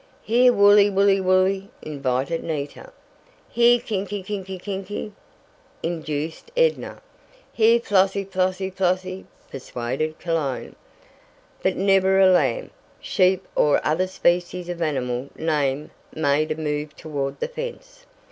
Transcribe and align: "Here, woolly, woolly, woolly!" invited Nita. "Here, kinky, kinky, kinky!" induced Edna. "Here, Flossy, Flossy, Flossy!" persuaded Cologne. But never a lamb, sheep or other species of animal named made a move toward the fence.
"Here, 0.23 0.51
woolly, 0.51 0.89
woolly, 0.89 1.21
woolly!" 1.21 1.69
invited 1.83 2.43
Nita. 2.43 2.91
"Here, 3.51 3.79
kinky, 3.79 4.23
kinky, 4.23 4.57
kinky!" 4.57 5.13
induced 5.83 6.49
Edna. 6.57 7.03
"Here, 7.53 7.79
Flossy, 7.79 8.23
Flossy, 8.23 8.71
Flossy!" 8.71 9.25
persuaded 9.51 10.17
Cologne. 10.17 10.75
But 11.61 11.75
never 11.77 12.19
a 12.19 12.25
lamb, 12.25 12.71
sheep 12.99 13.47
or 13.55 13.79
other 13.85 14.07
species 14.07 14.69
of 14.69 14.81
animal 14.81 15.29
named 15.37 15.91
made 16.15 16.49
a 16.51 16.55
move 16.57 16.95
toward 16.95 17.39
the 17.39 17.47
fence. 17.47 18.07